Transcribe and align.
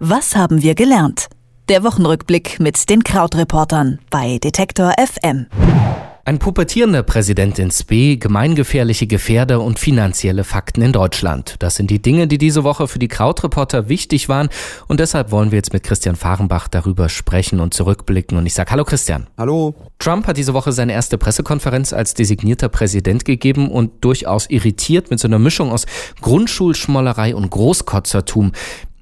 Was 0.00 0.36
haben 0.36 0.62
wir 0.62 0.76
gelernt? 0.76 1.26
Der 1.68 1.82
Wochenrückblick 1.82 2.60
mit 2.60 2.88
den 2.88 3.02
Krautreportern 3.02 3.98
bei 4.10 4.38
Detektor 4.38 4.92
FM. 4.96 5.46
Ein 6.24 6.38
pubertierender 6.38 7.02
Präsident 7.02 7.58
ins 7.58 7.82
B, 7.82 8.16
gemeingefährliche 8.16 9.06
Gefährder 9.06 9.62
und 9.62 9.78
finanzielle 9.78 10.44
Fakten 10.44 10.82
in 10.82 10.92
Deutschland. 10.92 11.56
Das 11.58 11.74
sind 11.74 11.90
die 11.90 12.00
Dinge, 12.02 12.28
die 12.28 12.38
diese 12.38 12.64
Woche 12.64 12.86
für 12.86 12.98
die 12.98 13.08
Krautreporter 13.08 13.88
wichtig 13.88 14.28
waren. 14.28 14.50
Und 14.88 15.00
deshalb 15.00 15.32
wollen 15.32 15.50
wir 15.50 15.56
jetzt 15.56 15.72
mit 15.72 15.82
Christian 15.82 16.16
Fahrenbach 16.16 16.68
darüber 16.68 17.08
sprechen 17.08 17.60
und 17.60 17.72
zurückblicken. 17.72 18.36
Und 18.36 18.44
ich 18.46 18.52
sage 18.52 18.70
Hallo 18.70 18.84
Christian. 18.84 19.26
Hallo. 19.38 19.74
Trump 19.98 20.26
hat 20.26 20.36
diese 20.36 20.52
Woche 20.52 20.70
seine 20.70 20.92
erste 20.92 21.16
Pressekonferenz 21.16 21.94
als 21.94 22.12
designierter 22.14 22.68
Präsident 22.68 23.24
gegeben 23.24 23.70
und 23.70 24.04
durchaus 24.04 24.50
irritiert 24.50 25.10
mit 25.10 25.18
so 25.18 25.28
einer 25.28 25.38
Mischung 25.38 25.72
aus 25.72 25.86
Grundschulschmollerei 26.20 27.34
und 27.34 27.48
Großkotzertum. 27.50 28.52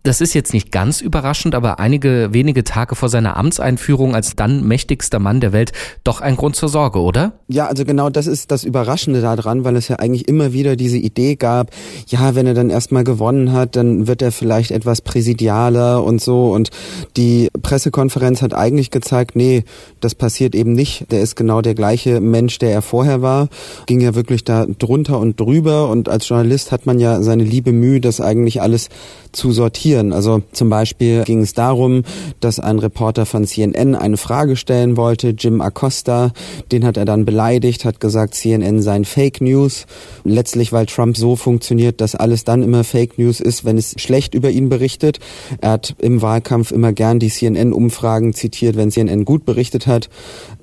Das 0.07 0.21
ist 0.21 0.35
jetzt 0.35 0.55
nicht 0.55 0.71
ganz 0.71 1.01
überraschend, 1.01 1.57
aber 1.57 1.81
einige 1.81 2.29
wenige 2.31 2.63
Tage 2.63 2.95
vor 2.95 3.09
seiner 3.09 3.37
Amtseinführung 3.37 4.15
als 4.15 4.37
dann 4.37 4.63
mächtigster 4.63 5.19
Mann 5.19 5.41
der 5.41 5.53
Welt 5.53 5.73
doch 6.05 6.21
ein 6.21 6.37
Grund 6.37 6.55
zur 6.55 6.69
Sorge, 6.69 7.01
oder? 7.01 7.33
Ja, 7.49 7.67
also 7.67 7.85
genau 7.85 8.09
das 8.09 8.29
ist 8.29 8.53
das 8.53 8.63
Überraschende 8.63 9.21
daran, 9.21 9.65
weil 9.65 9.75
es 9.75 9.89
ja 9.89 9.97
eigentlich 9.97 10.29
immer 10.29 10.53
wieder 10.53 10.77
diese 10.77 10.97
Idee 10.97 11.35
gab, 11.35 11.73
ja, 12.07 12.37
wenn 12.37 12.47
er 12.47 12.55
dann 12.55 12.71
erstmal 12.71 13.03
gewonnen 13.03 13.51
hat, 13.51 13.75
dann 13.75 14.07
wird 14.07 14.23
er 14.23 14.31
vielleicht 14.31 14.71
etwas 14.71 15.01
präsidialer 15.01 16.05
und 16.05 16.21
so. 16.21 16.53
Und 16.53 16.71
die 17.17 17.49
Pressekonferenz 17.61 18.43
hat 18.43 18.55
eigentlich 18.55 18.93
gezeigt, 18.93 19.35
nee, 19.35 19.65
das 19.99 20.15
passiert 20.15 20.55
eben 20.55 20.73
nicht. 20.73 21.11
Der 21.11 21.21
ist 21.21 21.35
genau 21.35 21.63
der 21.63 21.75
gleiche 21.75 22.21
Mensch, 22.21 22.61
der 22.61 22.71
er 22.71 22.83
vorher 22.83 23.23
war. 23.23 23.49
Ging 23.87 24.01
ja 24.01 24.15
wirklich 24.15 24.45
da 24.45 24.67
drunter 24.67 25.19
und 25.19 25.41
drüber. 25.41 25.89
Und 25.89 26.09
als 26.09 26.29
Journalist 26.29 26.71
hat 26.71 26.87
man 26.87 27.01
ja 27.01 27.23
seine 27.23 27.43
liebe 27.43 27.73
Mühe, 27.73 28.01
das 28.01 28.21
eigentlich 28.21 28.63
alles 28.63 28.89
zu 29.33 29.51
sortieren. 29.51 29.96
Also 30.13 30.43
zum 30.53 30.69
Beispiel 30.69 31.25
ging 31.25 31.41
es 31.41 31.55
darum, 31.55 32.03
dass 32.41 32.61
ein 32.61 32.79
Reporter 32.79 33.27
von 33.27 33.47
CNN 33.47 33.95
eine 33.95 34.17
Frage 34.17 34.57
stellen 34.57 34.97
wollte, 34.97 35.31
Jim 35.31 35.61
Acosta, 35.61 36.33
den 36.73 36.85
hat 36.85 36.97
er 36.97 37.05
dann 37.05 37.25
beleidigt, 37.25 37.85
hat 37.85 38.01
gesagt, 38.01 38.35
CNN 38.35 38.83
seien 38.83 39.05
Fake 39.05 39.41
News. 39.41 39.87
Letztlich, 40.25 40.73
weil 40.73 40.87
Trump 40.87 41.17
so 41.17 41.37
funktioniert, 41.37 42.01
dass 42.01 42.15
alles 42.15 42.45
dann 42.45 42.63
immer 42.63 42.85
Fake 42.85 43.19
News 43.19 43.41
ist, 43.41 43.65
wenn 43.65 43.79
es 43.79 43.95
schlecht 43.99 44.35
über 44.35 44.51
ihn 44.51 44.69
berichtet. 44.69 45.19
Er 45.61 45.71
hat 45.73 45.95
im 45.99 46.23
Wahlkampf 46.23 46.71
immer 46.71 46.93
gern 46.93 47.19
die 47.19 47.31
CNN-Umfragen 47.31 48.35
zitiert, 48.35 48.77
wenn 48.77 48.91
CNN 48.91 49.25
gut 49.25 49.45
berichtet 49.45 49.87
hat. 49.87 50.09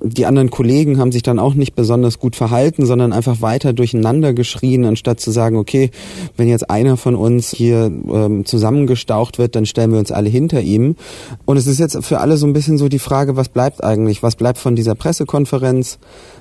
Die 0.02 0.26
anderen 0.26 0.50
Kollegen 0.50 0.98
haben 0.98 1.12
sich 1.12 1.22
dann 1.22 1.38
auch 1.38 1.54
nicht 1.54 1.74
besonders 1.74 2.18
gut 2.18 2.36
verhalten, 2.36 2.86
sondern 2.86 3.12
einfach 3.12 3.40
weiter 3.40 3.72
durcheinander 3.72 4.32
geschrien, 4.32 4.84
anstatt 4.84 5.20
zu 5.20 5.30
sagen, 5.30 5.56
okay, 5.56 5.90
wenn 6.36 6.48
jetzt 6.48 6.70
einer 6.70 6.96
von 6.96 7.14
uns 7.14 7.50
hier 7.50 7.86
ähm, 7.86 8.44
zusammen 8.44 8.86
zusammengestaucht 9.24 9.38
wird, 9.38 9.54
dann 9.56 9.66
stellen 9.66 9.92
wir 9.92 9.98
uns 9.98 10.12
alle 10.12 10.28
hinter 10.28 10.60
ihm. 10.60 10.96
Und 11.44 11.56
es 11.56 11.66
ist 11.66 11.78
jetzt 11.78 12.04
für 12.04 12.20
alle 12.20 12.36
so 12.36 12.46
ein 12.46 12.52
bisschen 12.52 12.78
so 12.78 12.88
die 12.88 12.98
Frage, 12.98 13.36
was 13.36 13.48
bleibt 13.48 13.82
eigentlich? 13.82 14.22
Was 14.22 14.36
bleibt 14.36 14.58
von 14.58 14.76
dieser 14.76 14.94
Pressekonferenz? 14.94 15.98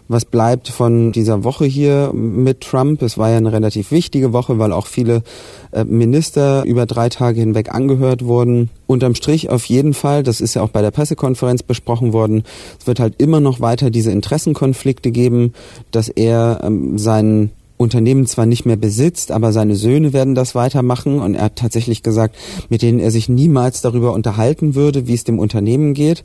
Was 0.10 0.26
bleibt 0.26 0.68
von 0.68 1.12
dieser 1.14 1.44
Woche 1.44 1.66
hier 1.66 2.12
mit 2.14 2.62
Trump? 2.62 3.02
Es 3.02 3.18
war 3.18 3.30
ja 3.30 3.38
eine 3.38 3.54
relativ 3.54 3.92
wichtige 3.92 4.34
Woche, 4.34 4.60
weil 4.60 4.74
auch 4.74 4.88
viele 4.88 5.24
äh, 5.72 5.86
Minister 5.86 6.64
über 6.66 6.86
drei 6.86 7.08
Tage 7.10 7.40
hinweg 7.40 7.74
angehört 7.74 8.26
wurden. 8.26 8.70
Unterm 8.86 9.16
Strich 9.16 9.50
auf 9.50 9.66
jeden 9.66 9.94
Fall, 9.94 10.24
das 10.24 10.42
ist 10.42 10.56
ja 10.56 10.62
auch 10.62 10.70
bei 10.70 10.82
der 10.82 10.92
Pressekonferenz 10.92 11.64
besprochen 11.64 12.12
worden, 12.12 12.44
es 12.80 12.86
wird 12.86 13.00
halt 13.00 13.16
immer 13.22 13.40
noch 13.40 13.62
weiter 13.62 13.90
diese 13.90 14.12
Interessenkonflikte 14.12 15.12
geben, 15.12 15.54
dass 15.92 16.10
er 16.10 16.60
ähm, 16.64 16.98
seinen 16.98 17.52
Unternehmen 17.78 18.26
zwar 18.26 18.46
nicht 18.46 18.66
mehr 18.66 18.76
besitzt, 18.76 19.32
aber 19.32 19.52
seine 19.52 19.76
Söhne 19.76 20.14
werden 20.14 20.36
das 20.36 20.56
weitermachen 20.56 21.20
und 21.20 21.36
er 21.36 21.46
hat 21.46 21.56
tatsächlich 21.56 22.04
gesagt, 22.04 22.36
mit 22.70 22.82
denen 22.82 23.00
er 23.00 23.12
sich 23.12 23.30
niemals 23.30 23.82
darüber 23.82 24.14
unterhalten 24.14 24.76
würde, 24.76 25.08
wie 25.08 25.14
es 25.14 25.24
dem 25.24 25.40
Unternehmen 25.40 25.94
geht. 25.94 26.24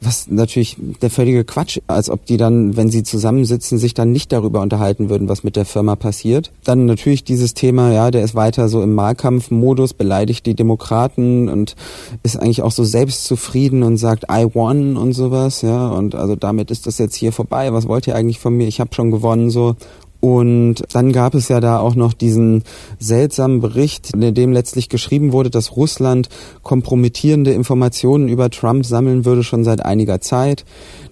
Was 0.00 0.28
natürlich 0.28 0.76
der 1.02 1.10
völlige 1.10 1.42
Quatsch, 1.42 1.80
als 1.88 2.08
ob 2.08 2.24
die 2.24 2.36
dann, 2.36 2.76
wenn 2.76 2.88
sie 2.88 3.02
zusammensitzen, 3.02 3.78
sich 3.78 3.94
dann 3.94 4.12
nicht 4.12 4.30
darüber 4.30 4.60
unterhalten 4.60 5.10
würden, 5.10 5.28
was 5.28 5.42
mit 5.42 5.56
der 5.56 5.64
Firma 5.64 5.96
passiert. 5.96 6.52
Dann 6.62 6.86
natürlich 6.86 7.24
dieses 7.24 7.52
Thema, 7.52 7.92
ja, 7.92 8.12
der 8.12 8.22
ist 8.22 8.36
weiter 8.36 8.68
so 8.68 8.80
im 8.80 8.96
Wahlkampfmodus, 8.96 9.94
beleidigt 9.94 10.46
die 10.46 10.54
Demokraten 10.54 11.48
und 11.48 11.74
ist 12.22 12.36
eigentlich 12.36 12.62
auch 12.62 12.70
so 12.70 12.84
selbstzufrieden 12.84 13.82
und 13.82 13.96
sagt, 13.96 14.26
I 14.30 14.46
won 14.52 14.96
und 14.96 15.14
sowas, 15.14 15.62
ja, 15.62 15.88
und 15.88 16.14
also 16.14 16.36
damit 16.36 16.70
ist 16.70 16.86
das 16.86 16.98
jetzt 16.98 17.16
hier 17.16 17.32
vorbei. 17.32 17.72
Was 17.72 17.88
wollt 17.88 18.06
ihr 18.06 18.14
eigentlich 18.14 18.38
von 18.38 18.56
mir? 18.56 18.68
Ich 18.68 18.78
habe 18.78 18.94
schon 18.94 19.10
gewonnen, 19.10 19.50
so. 19.50 19.74
Und 20.20 20.82
dann 20.92 21.12
gab 21.12 21.34
es 21.34 21.48
ja 21.48 21.60
da 21.60 21.78
auch 21.78 21.94
noch 21.94 22.12
diesen 22.12 22.64
seltsamen 22.98 23.60
Bericht, 23.60 24.14
in 24.14 24.34
dem 24.34 24.52
letztlich 24.52 24.88
geschrieben 24.88 25.32
wurde, 25.32 25.48
dass 25.50 25.76
Russland 25.76 26.28
kompromittierende 26.62 27.52
Informationen 27.52 28.28
über 28.28 28.50
Trump 28.50 28.84
sammeln 28.84 29.24
würde 29.24 29.44
schon 29.44 29.62
seit 29.62 29.84
einiger 29.84 30.20
Zeit. 30.20 30.64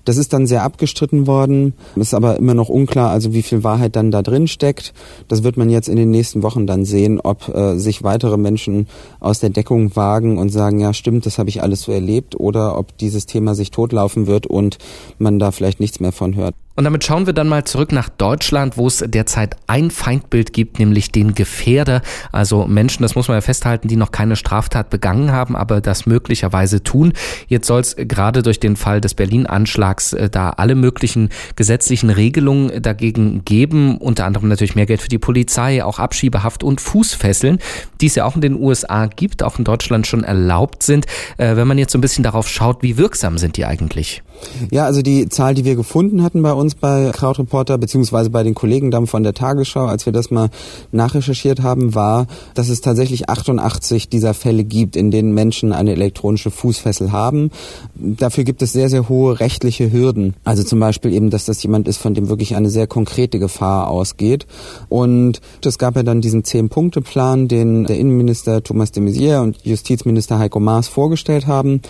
Das 0.05 0.17
ist 0.17 0.33
dann 0.33 0.47
sehr 0.47 0.63
abgestritten 0.63 1.27
worden, 1.27 1.75
ist 1.97 2.15
aber 2.15 2.37
immer 2.37 2.55
noch 2.55 2.69
unklar, 2.69 3.11
also 3.11 3.33
wie 3.33 3.43
viel 3.43 3.65
Wahrheit 3.65 3.97
dann 3.97 4.11
da 4.11 4.23
drin 4.23 4.47
steckt. 4.49 4.93
Das 5.29 5.43
wird 5.43 5.57
man 5.57 5.71
jetzt 5.71 5.89
in 5.89 5.97
den 5.97 6.11
nächsten 6.11 6.43
Wochen 6.43 6.67
dann 6.67 6.85
sehen, 6.85 7.21
ob 7.21 7.49
äh, 7.49 7.77
sich 7.77 8.03
weitere 8.05 8.37
Menschen 8.37 8.87
aus 9.19 9.41
der 9.41 9.51
Deckung 9.51 9.95
wagen 9.97 10.39
und 10.39 10.51
sagen, 10.51 10.79
ja 10.79 10.95
stimmt, 10.95 11.27
das 11.27 11.39
habe 11.39 11.49
ich 11.49 11.63
alles 11.63 11.83
so 11.83 11.93
erlebt, 11.93 12.39
oder 12.39 12.79
ob 12.79 12.97
dieses 12.99 13.27
Thema 13.27 13.55
sich 13.55 13.71
totlaufen 13.71 14.27
wird 14.27 14.47
und 14.47 14.79
man 15.19 15.39
da 15.39 15.51
vielleicht 15.51 15.81
nichts 15.81 15.99
mehr 15.99 16.13
von 16.13 16.37
hört. 16.37 16.55
Und 16.77 16.85
damit 16.85 17.05
schauen 17.05 17.27
wir 17.27 17.33
dann 17.33 17.49
mal 17.49 17.65
zurück 17.65 17.91
nach 17.91 18.11
Deutschland, 18.11 18.77
wo 18.77 18.87
es 18.87 19.03
derzeit 19.07 19.57
ein 19.67 19.91
Feindbild 19.91 20.53
gibt, 20.53 20.79
nämlich 20.79 21.11
den 21.11 21.35
Gefährder. 21.35 22.03
Also 22.33 22.67
Menschen, 22.67 23.03
das 23.03 23.15
muss 23.15 23.29
man 23.29 23.39
ja 23.39 23.41
festhalten, 23.41 23.89
die 23.89 23.97
noch 23.97 24.13
keine 24.13 24.37
Straftat 24.37 24.91
begangen 24.91 25.33
haben, 25.33 25.57
aber 25.57 25.81
das 25.81 26.05
möglicherweise 26.05 26.83
tun. 26.83 27.15
Jetzt 27.49 27.67
soll 27.67 27.81
es 27.81 27.97
gerade 27.97 28.43
durch 28.43 28.61
den 28.61 28.77
Fall 28.77 29.01
des 29.01 29.15
Berlin-Anschlags 29.15 30.13
äh, 30.13 30.29
da 30.29 30.51
alle 30.51 30.75
möglichen 30.75 31.31
gesetzlichen 31.57 32.11
Regelungen 32.11 32.83
dagegen 32.83 33.43
geben. 33.45 33.97
Unter 33.97 34.27
anderem 34.27 34.49
natürlich 34.49 34.75
mehr 34.75 34.87
Geld 34.87 35.01
für 35.01 35.09
die 35.09 35.19
Polizei, 35.19 35.83
auch 35.83 35.99
Abschiebehaft 35.99 36.63
und 36.63 36.83
Fußfesseln, 36.83 37.59
die 38.03 38.07
es 38.07 38.15
ja 38.17 38.27
auch 38.27 38.35
in 38.35 38.43
den 38.43 38.61
USA 38.61 39.07
gibt, 39.07 39.43
auch 39.43 39.59
in 39.59 39.65
Deutschland 39.65 40.07
schon 40.07 40.25
erlaubt 40.25 40.83
sind. 40.83 41.07
Äh, 41.39 41.57
wenn 41.57 41.67
man 41.67 41.79
jetzt 41.79 41.93
so 41.93 41.99
ein 41.99 42.03
bisschen 42.03 42.25
darauf 42.25 42.49
schaut, 42.49 42.83
wie 42.83 42.99
wirksam 42.99 43.39
sind 43.39 43.57
die 43.57 43.65
eigentlich? 43.65 44.23
Ja, 44.71 44.85
also 44.85 45.03
die 45.03 45.29
Zahl, 45.29 45.55
die 45.55 45.65
wir 45.65 45.77
gefunden 45.77 46.23
hatten 46.23 46.43
bei 46.43 46.53
uns 46.53 46.66
bei 46.75 47.11
Krautreporter, 47.13 47.79
beziehungsweise 47.79 48.31
bei 48.31 48.43
den 48.43 48.55
Kollegen 48.55 48.91
dann 48.91 49.07
von 49.07 49.23
der 49.23 49.35
Tagesschau, 49.35 49.87
als 49.87 50.07
wir 50.07 50.13
das 50.13 50.31
mal 50.31 50.51
nachrecherchiert 50.93 51.63
haben, 51.63 51.95
war, 51.95 52.27
dass 52.55 52.69
es 52.69 52.81
tatsächlich 52.81 53.29
88 53.29 54.09
dieser 54.09 54.35
Fälle 54.35 54.65
gibt, 54.65 54.97
in 54.97 55.11
denen 55.11 55.33
Menschen 55.33 55.73
eine 55.73 55.93
elektronische 55.93 56.51
Fußfessel 56.51 57.13
haben. 57.13 57.51
Dafür 57.95 58.45
gibt 58.45 58.63
es 58.63 58.73
sehr, 58.73 58.89
sehr 58.89 59.09
hohe 59.09 59.41
rechtliche 59.41 59.93
Hürden. 59.93 60.35
Also 60.45 60.63
zum 60.63 60.81
Beispiel 60.81 61.13
eben, 61.13 61.31
dass 61.31 61.45
das 61.45 61.63
jemand 61.63 61.89
ist, 61.89 61.99
von 61.99 62.15
dem 62.15 62.29
wirklich 62.29 62.57
eine 62.57 62.71
sehr 62.71 62.87
konkrete 62.87 63.39
Gefahr 63.39 63.89
ausgeht. 63.89 64.47
Und 64.89 65.41
es 65.65 65.79
gab 65.79 65.97
ja 65.97 66.03
dann 66.03 66.21
diesen 66.21 66.45
Zehn-Punkte-Plan, 66.45 67.49
den 67.49 67.85
der 67.85 67.99
Innenminister 67.99 68.63
Thomas 68.63 68.93
de 68.93 69.03
Maizière 69.03 69.43
und 69.43 69.59
Justizminister 69.65 70.39
Heiko 70.39 70.61
Maas 70.61 70.89
vorgestellt 70.89 71.47
haben. 71.47 71.81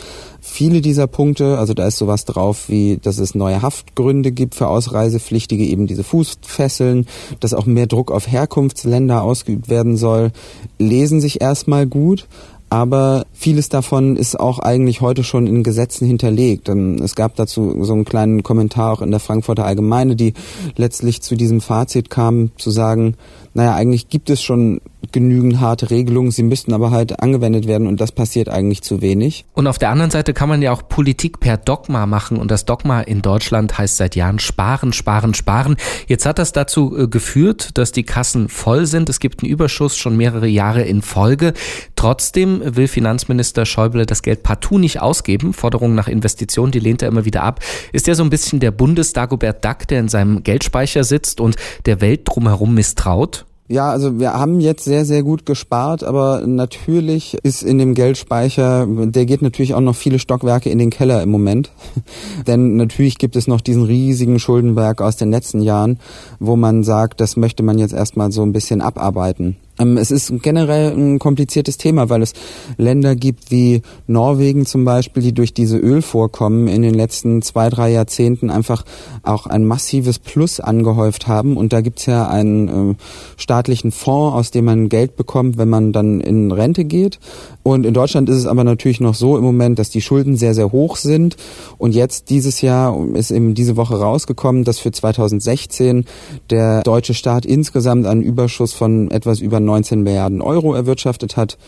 Viele 0.49 0.81
dieser 0.81 1.07
Punkte, 1.07 1.59
also 1.59 1.75
da 1.75 1.87
ist 1.87 1.99
sowas 1.99 2.25
drauf, 2.25 2.69
wie 2.69 2.99
dass 3.03 3.19
es 3.19 3.35
neue 3.35 3.63
Haftgründe 3.63 4.31
gibt 4.31 4.55
für 4.55 4.69
Ausreisepflichtige, 4.69 5.65
eben 5.65 5.87
diese 5.87 6.05
Fußfesseln, 6.05 7.07
dass 7.41 7.53
auch 7.53 7.67
mehr 7.67 7.87
Druck 7.87 8.11
auf 8.11 8.31
Herkunftsländer 8.31 9.23
ausgeübt 9.23 9.69
werden 9.69 9.97
soll, 9.97 10.31
lesen 10.79 11.21
sich 11.21 11.41
erstmal 11.43 11.87
gut. 11.87 12.27
Aber 12.71 13.27
vieles 13.33 13.69
davon 13.69 14.17
ist 14.17 14.39
auch 14.39 14.59
eigentlich 14.59 15.01
heute 15.01 15.25
schon 15.25 15.47
in 15.47 15.63
Gesetzen 15.63 16.07
hinterlegt. 16.07 16.69
Es 16.69 17.15
gab 17.15 17.37
dazu 17.37 17.85
so 17.85 17.93
einen 17.93 18.05
kleinen 18.05 18.43
Kommentar 18.43 18.93
auch 18.93 19.03
in 19.03 19.11
der 19.11 19.21
Frankfurter 19.21 19.65
Allgemeine, 19.65 20.17
die 20.17 20.33
letztlich 20.77 21.23
zu 21.23 21.37
diesem 21.37 21.61
Fazit 21.61 22.09
kam, 22.09 22.51
zu 22.57 22.71
sagen, 22.71 23.15
naja, 23.55 23.75
eigentlich 23.75 24.09
gibt 24.09 24.31
es 24.31 24.43
schon 24.43 24.81
genügend 25.17 25.61
harte 25.61 25.89
Regelungen, 25.89 26.31
sie 26.31 26.43
müssten 26.43 26.75
aber 26.75 26.91
halt 26.91 27.21
angewendet 27.21 27.67
werden 27.67 27.87
und 27.87 28.03
das 28.03 28.13
passiert 28.13 28.51
eigentlich 28.51 28.83
zu 28.83 29.01
wenig. 29.01 29.47
Und 29.55 29.67
auf 29.67 29.79
der 29.79 29.89
anderen 29.89 30.11
Seite 30.11 30.35
kann 30.35 30.47
man 30.47 30.61
ja 30.61 30.73
auch 30.73 30.87
Politik 30.89 31.41
per 31.41 31.57
Dogma 31.57 32.05
machen 32.05 32.37
und 32.37 32.51
das 32.51 32.67
Dogma 32.67 33.01
in 33.01 33.23
Deutschland 33.23 33.79
heißt 33.79 33.97
seit 33.97 34.15
Jahren 34.15 34.39
sparen, 34.39 34.93
sparen, 34.93 35.33
sparen. 35.33 35.77
Jetzt 36.07 36.27
hat 36.27 36.39
das 36.39 36.53
dazu 36.53 36.95
äh, 36.95 37.09
geführt, 37.09 37.79
dass 37.79 37.93
die 37.93 38.03
Kassen 38.03 38.51
voll 38.51 38.85
sind. 38.85 39.09
Es 39.09 39.19
gibt 39.19 39.43
einen 39.43 39.51
Überschuss 39.51 39.97
schon 39.97 40.19
mehrere 40.19 40.49
Jahre 40.49 40.83
in 40.83 41.01
Folge. 41.01 41.55
Trotzdem 41.95 42.61
will 42.77 42.87
Finanzminister 42.87 43.65
Schäuble 43.65 44.05
das 44.05 44.21
Geld 44.21 44.43
partout 44.43 44.77
nicht 44.77 45.01
ausgeben. 45.01 45.55
Forderungen 45.55 45.95
nach 45.95 46.09
Investitionen, 46.09 46.73
die 46.73 46.79
lehnt 46.79 47.01
er 47.01 47.09
immer 47.09 47.25
wieder 47.25 47.43
ab. 47.43 47.61
Ist 47.95 48.07
er 48.07 48.17
so 48.17 48.23
ein 48.23 48.29
bisschen 48.29 48.61
der 48.61 48.71
Bundes-Dagobert 48.71 49.65
Duck, 49.65 49.89
der 49.89 50.01
in 50.01 50.09
seinem 50.09 50.43
Geldspeicher 50.43 51.05
sitzt 51.05 51.41
und 51.41 51.57
der 51.87 52.03
Welt 52.03 52.21
drumherum 52.27 52.75
misstraut? 52.75 53.46
Ja, 53.69 53.91
also 53.91 54.21
wir 54.21 54.33
haben 54.35 54.61
jetzt 54.61 54.85
sehr, 54.85 55.05
sehr 55.05 55.25
gut 55.25 55.45
gespart, 55.45 56.05
aber 56.05 56.47
natürlich 56.47 57.37
ist 57.43 57.63
in 57.63 57.79
dem 57.79 57.95
Geldspeicher, 57.95 58.87
der 58.87 59.27
geht 59.27 59.43
natürlich 59.43 59.75
auch 59.75 59.81
noch 59.81 59.97
viele 59.97 60.21
Stockwerke 60.21 60.71
in 60.71 60.79
den 60.79 60.91
Keller 60.91 61.21
im 61.23 61.31
Moment. 61.31 61.73
Denn 62.47 62.77
natürlich 62.77 63.19
gibt 63.19 63.35
es 63.35 63.49
noch 63.49 63.61
diesen 63.61 63.83
riesigen 63.83 64.39
Schuldenberg 64.39 65.03
aus 65.03 65.17
den 65.17 65.33
letzten 65.33 65.63
Jahren, 65.63 65.99
wo 66.39 66.55
man 66.55 66.85
sagt, 66.85 67.21
das 67.21 67.37
möchte 67.37 67.65
man 67.65 67.79
jetzt 67.79 67.93
erstmal 67.93 68.31
so 68.31 68.43
ein 68.43 68.53
bisschen 68.53 68.81
abarbeiten. 68.81 69.57
Ähm, 69.79 69.97
es 69.97 70.11
ist 70.11 70.33
generell 70.43 70.93
ein 70.93 71.19
kompliziertes 71.19 71.79
Thema, 71.79 72.09
weil 72.09 72.23
es 72.23 72.33
Länder 72.77 73.17
gibt 73.17 73.51
wie 73.51 73.83
Norwegen 74.07 74.67
zum 74.67 74.85
Beispiel, 74.85 75.23
die 75.23 75.35
durch 75.35 75.55
diese 75.55 75.77
Ölvorkommen 75.79 76.69
in 76.69 76.83
den 76.83 76.95
letzten 76.95 77.43
zwei, 77.43 77.71
drei 77.71 77.91
Jahrzehnten 77.91 78.51
einfach 78.51 78.85
auch 79.23 79.47
ein 79.47 79.65
massives 79.65 80.19
Plus 80.19 80.61
angehäuft 80.61 81.27
haben. 81.27 81.57
Und 81.57 81.73
da 81.73 81.81
gibt's 81.81 82.07
ja 82.07 82.29
einen 82.29 82.93
äh, 82.93 82.95
staatlichen 83.37 83.93
Fonds, 83.93 84.37
aus 84.37 84.51
dem 84.51 84.65
man 84.65 84.89
Geld 84.89 85.17
bekommt, 85.17 85.59
wenn 85.59 85.69
man 85.69 85.93
dann 85.93 86.21
in 86.21 86.53
Rente 86.53 86.85
geht. 86.85 87.19
Und 87.63 87.85
in 87.85 87.95
Deutschland 87.95 88.29
ist 88.29 88.37
es 88.37 88.47
aber 88.47 88.63
natürlich 88.63 89.01
noch 89.01 89.15
so 89.15 89.37
im 89.37 89.43
Moment, 89.43 89.79
dass 89.79 89.91
die 89.91 90.01
Schulden 90.01 90.37
sehr, 90.37 90.55
sehr 90.55 90.71
hoch 90.71 90.97
sind. 90.97 91.37
Und 91.79 91.97
jetzt 91.97 92.31
dieses 92.31 92.61
Jahr 92.61 92.97
ist 93.15 93.33
eben 93.33 93.55
diese 93.55 93.77
Woche 93.77 93.99
rausgekommen, 93.99 94.63
dass 94.63 94.79
für 94.79 94.93
2016 94.93 96.05
der 96.51 96.83
deutsche 96.83 97.15
Staat 97.15 97.45
insgesamt 97.45 98.07
einen 98.07 98.23
Überschuss 98.23 98.73
von 98.73 99.11
etwas 99.11 99.41
über 99.41 99.59
19 99.67 100.03
Milliarden 100.03 100.41
Euro 100.41 100.75
erwirtschaftet 100.75 101.37
hat. 101.37 101.59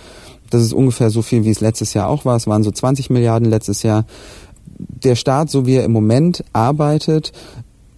Das 0.51 0.63
ist 0.63 0.73
ungefähr 0.73 1.11
so 1.11 1.21
viel, 1.23 1.45
wie 1.45 1.51
es 1.51 1.61
letztes 1.61 1.93
Jahr 1.95 2.09
auch 2.09 2.25
war. 2.25 2.37
Es 2.37 2.47
waren 2.47 2.63
so 2.63 2.71
20 2.71 3.11
Milliarden 3.11 3.49
letztes 3.49 3.83
Jahr. 3.83 4.07
Der 4.79 5.17
Staat, 5.17 5.51
so 5.51 5.67
wie 5.67 5.75
er 5.75 5.85
im 5.85 5.93
Moment 5.93 6.45
arbeitet, 6.53 7.33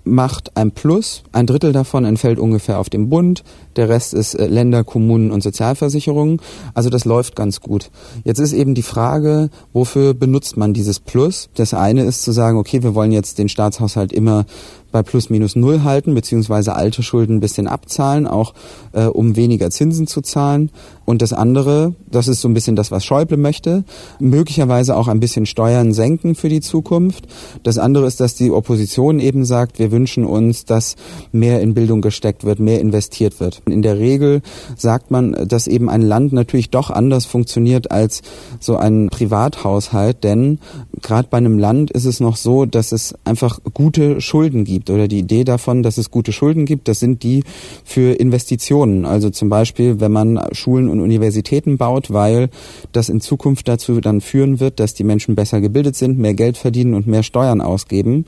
macht 0.05 0.56
ein 0.56 0.73
Plus. 0.73 1.23
Ein 1.32 1.47
Drittel 1.47 1.73
davon 1.73 2.05
entfällt 2.05 2.38
ungefähr 2.38 2.79
auf 2.79 2.91
den 2.91 3.08
Bund. 3.08 3.44
Der 3.81 3.88
Rest 3.88 4.12
ist 4.12 4.35
äh, 4.35 4.47
Länder, 4.47 4.85
Kommunen 4.85 5.31
und 5.31 5.43
Sozialversicherungen. 5.43 6.43
Also 6.75 6.91
das 6.91 7.06
läuft 7.06 7.35
ganz 7.35 7.62
gut. 7.62 7.91
Jetzt 8.25 8.38
ist 8.38 8.53
eben 8.53 8.75
die 8.75 8.82
Frage, 8.82 9.49
wofür 9.73 10.12
benutzt 10.12 10.59
man 10.59 10.75
dieses 10.75 11.00
Plus? 11.00 11.49
Das 11.55 11.73
eine 11.73 12.05
ist 12.05 12.23
zu 12.23 12.31
sagen, 12.31 12.59
okay, 12.59 12.82
wir 12.82 12.94
wollen 12.94 13.11
jetzt 13.11 13.38
den 13.38 13.49
Staatshaushalt 13.49 14.12
immer 14.12 14.44
bei 14.93 15.03
plus 15.03 15.31
minus 15.31 15.56
null 15.56 15.82
halten, 15.85 16.15
beziehungsweise 16.15 16.75
alte 16.75 17.03
Schulden 17.03 17.37
ein 17.37 17.41
bisschen 17.41 17.67
abzahlen, 17.67 18.27
auch 18.27 18.55
äh, 18.93 19.05
um 19.05 19.37
weniger 19.37 19.71
Zinsen 19.71 20.06
zu 20.06 20.21
zahlen. 20.21 20.71
Und 21.05 21.23
das 21.23 21.33
andere, 21.33 21.94
das 22.11 22.29
ist 22.29 22.41
so 22.41 22.49
ein 22.49 22.55
bisschen 22.55 22.76
das, 22.76 22.91
was 22.91 23.05
Schäuble 23.05 23.37
möchte, 23.37 23.85
möglicherweise 24.19 24.97
auch 24.97 25.09
ein 25.09 25.21
bisschen 25.21 25.47
Steuern 25.47 25.93
senken 25.93 26.35
für 26.35 26.49
die 26.49 26.61
Zukunft. 26.61 27.26
Das 27.62 27.79
andere 27.79 28.06
ist, 28.06 28.21
dass 28.21 28.35
die 28.35 28.50
Opposition 28.50 29.19
eben 29.21 29.44
sagt, 29.44 29.79
wir 29.79 29.91
wünschen 29.91 30.25
uns, 30.25 30.65
dass 30.65 30.97
mehr 31.33 31.61
in 31.61 31.75
Bildung 31.75 32.00
gesteckt 32.00 32.44
wird, 32.44 32.61
mehr 32.61 32.81
investiert 32.81 33.41
wird. 33.41 33.62
In 33.71 33.83
der 33.83 33.99
Regel 33.99 34.43
sagt 34.77 35.11
man, 35.11 35.37
dass 35.47 35.67
eben 35.67 35.89
ein 35.89 36.03
Land 36.03 36.33
natürlich 36.33 36.71
doch 36.71 36.91
anders 36.91 37.27
funktioniert 37.27 37.91
als 37.91 38.23
so 38.59 38.77
ein 38.77 39.09
Privathaushalt, 39.09 40.25
denn 40.25 40.59
gerade 41.01 41.29
bei 41.31 41.39
einem 41.39 41.59
Land 41.59 41.91
ist 41.91 42.07
es 42.07 42.21
noch 42.21 42.37
so, 42.37 42.67
dass 42.67 42.93
es 42.93 43.15
einfach 43.25 43.61
gute 43.73 44.21
Schulden 44.21 44.65
gibt 44.65 44.81
gibt. 44.81 44.91
Oder 44.91 45.09
die 45.09 45.19
Idee 45.19 45.45
davon, 45.45 45.83
dass 45.83 45.99
es 45.99 46.11
gute 46.11 46.33
Schulden 46.33 46.65
gibt, 46.65 46.89
das 46.89 47.01
sind 47.01 47.23
die 47.23 47.45
für 47.85 48.13
Investitionen. 48.13 49.05
Also 49.05 49.31
zum 49.31 49.49
Beispiel, 49.49 50.01
wenn 50.01 50.13
man 50.13 50.41
Schulen 50.53 50.89
und 50.89 51.01
Universitäten 51.01 51.77
baut, 51.77 52.13
weil 52.13 52.49
das 52.93 53.09
in 53.09 53.21
Zukunft 53.21 53.69
dazu 53.69 54.01
dann 54.01 54.21
führen 54.21 54.61
wird, 54.61 54.81
dass 54.81 54.95
die 54.95 55.05
Menschen 55.05 55.35
besser 55.35 55.61
gebildet 55.61 55.97
sind, 55.97 56.19
mehr 56.19 56.35
Geld 56.35 56.57
verdienen 56.57 56.95
und 56.95 57.07
mehr 57.07 57.23
Steuern 57.23 57.61
ausgeben 57.61 58.25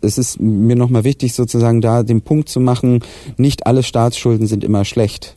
es 0.00 0.18
ist 0.18 0.40
mir 0.40 0.76
nochmal 0.76 1.04
wichtig, 1.04 1.34
sozusagen 1.34 1.80
da 1.80 2.02
den 2.02 2.22
Punkt 2.22 2.48
zu 2.48 2.60
machen, 2.60 3.00
nicht 3.36 3.66
alle 3.66 3.82
Staatsschulden 3.82 4.46
sind 4.46 4.64
immer 4.64 4.84
schlecht. 4.84 5.36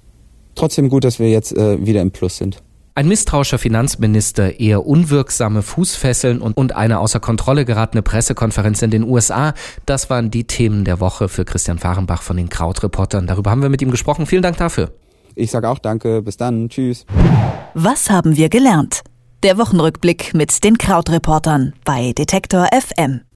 Trotzdem 0.56 0.90
gut, 0.90 1.04
dass 1.04 1.20
wir 1.20 1.30
jetzt 1.30 1.56
äh, 1.56 1.86
wieder 1.86 2.02
im 2.02 2.12
Plus 2.12 2.38
sind. 2.38 2.62
Ein 2.94 3.08
misstrauischer 3.08 3.58
Finanzminister, 3.58 4.60
eher 4.60 4.86
unwirksame 4.86 5.62
Fußfesseln 5.62 6.42
und, 6.42 6.58
und 6.58 6.76
eine 6.76 7.00
außer 7.00 7.22
Kontrolle 7.22 7.64
geratene 7.64 8.02
Pressekonferenz 8.02 8.82
in 8.82 8.92
den 8.92 9.04
USA, 9.04 9.54
das 9.86 10.10
waren 10.10 10.30
die 10.30 10.44
Themen 10.44 10.84
der 10.84 11.00
Woche 11.00 11.30
für 11.30 11.46
Christian 11.46 11.80
Fahrenbach 11.80 12.22
von 12.22 12.36
den 12.36 12.50
Krautreportern. 12.50 13.28
Darüber 13.28 13.50
haben 13.50 13.62
wir 13.62 13.70
mit 13.70 13.82
ihm 13.82 13.92
gesprochen. 13.92 14.26
Vielen 14.26 14.42
Dank 14.42 14.58
dafür. 14.58 14.92
Ich 15.36 15.52
sage 15.52 15.70
auch 15.70 15.80
danke. 15.80 16.22
Bis 16.22 16.36
dann. 16.36 16.68
Tschüss. 16.68 17.06
Was 17.74 18.10
haben 18.10 18.36
wir 18.36 18.50
gelernt? 18.50 19.02
Der 19.44 19.58
Wochenrückblick 19.58 20.34
mit 20.34 20.64
den 20.64 20.78
Krautreportern 20.78 21.74
bei 21.86 22.12
Detektor 22.12 22.68
FM. 22.74 23.22